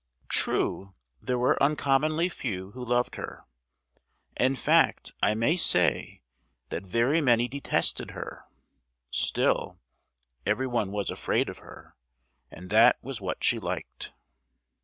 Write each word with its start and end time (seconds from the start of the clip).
True, 0.29 0.95
there 1.21 1.37
were 1.37 1.61
uncommonly 1.61 2.27
few 2.27 2.71
who 2.71 2.83
loved 2.83 3.17
her—in 3.17 4.55
fact 4.55 5.11
I 5.21 5.35
may 5.35 5.55
say 5.55 6.23
that 6.69 6.81
very 6.83 7.21
many 7.21 7.47
detested 7.47 8.09
her; 8.17 8.45
still, 9.11 9.77
everyone 10.43 10.91
was 10.91 11.11
afraid 11.11 11.49
of 11.49 11.59
her, 11.59 11.95
and 12.49 12.71
that 12.71 12.97
was 13.03 13.21
what 13.21 13.43
she 13.43 13.59
liked! 13.59 14.11